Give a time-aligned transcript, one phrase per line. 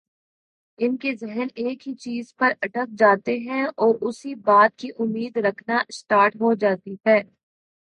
[0.79, 5.37] ان کے ذہن ایک ہی چیز پر اٹک جاتے ہیں اور اسی بات کی امید
[5.45, 7.21] رکھنا اسٹارٹ ہو جاتی ہیں